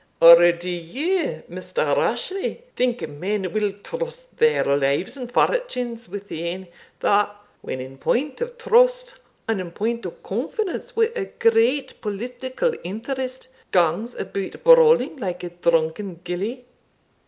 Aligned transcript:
Or 0.19 0.51
do 0.51 0.67
you, 0.67 1.43
Mr 1.47 1.95
Rashleigh, 1.95 2.57
think 2.75 3.07
men 3.07 3.53
will 3.53 3.71
trust 3.71 4.35
their 4.37 4.63
lives 4.75 5.15
and 5.15 5.31
fortunes 5.31 6.09
wi' 6.09 6.23
ane, 6.31 6.67
that, 7.01 7.35
when 7.61 7.79
in 7.79 7.99
point 7.99 8.41
of 8.41 8.57
trust 8.57 9.17
and 9.47 9.61
in 9.61 9.69
point 9.69 10.07
of 10.07 10.23
confidence 10.23 10.95
wi' 10.95 11.11
a 11.15 11.25
great 11.25 12.01
political 12.01 12.73
interest, 12.83 13.47
gangs 13.71 14.15
about 14.15 14.63
brawling 14.63 15.17
like 15.17 15.43
a 15.43 15.49
drunken 15.51 16.19
gillie? 16.25 16.65